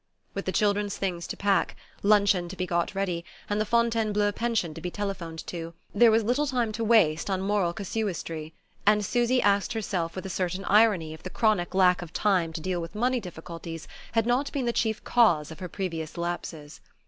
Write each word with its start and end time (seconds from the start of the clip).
With 0.33 0.45
the 0.45 0.51
children's 0.51 0.97
things 0.97 1.27
to 1.27 1.37
pack, 1.37 1.75
luncheon 2.01 2.49
to 2.49 2.55
be 2.55 2.65
got 2.65 2.95
ready, 2.95 3.23
and 3.47 3.61
the 3.61 3.67
Fontainebleau 3.67 4.31
pension 4.31 4.73
to 4.73 4.81
be 4.81 4.89
telephoned 4.89 5.45
to, 5.45 5.75
there 5.93 6.09
was 6.09 6.23
little 6.23 6.47
time 6.47 6.71
to 6.71 6.83
waste 6.83 7.29
on 7.29 7.39
moral 7.39 7.71
casuistry; 7.71 8.51
and 8.83 9.05
Susy 9.05 9.43
asked 9.43 9.73
herself 9.73 10.15
with 10.15 10.25
a 10.25 10.27
certain 10.27 10.65
irony 10.65 11.13
if 11.13 11.21
the 11.21 11.29
chronic 11.29 11.75
lack 11.75 12.01
of 12.01 12.13
time 12.13 12.51
to 12.53 12.61
deal 12.61 12.81
with 12.81 12.95
money 12.95 13.19
difficulties 13.19 13.87
had 14.13 14.25
not 14.25 14.51
been 14.51 14.65
the 14.65 14.73
chief 14.73 15.03
cause 15.03 15.51
of 15.51 15.59
her 15.59 15.69
previous 15.69 16.17
lapses. 16.17 16.81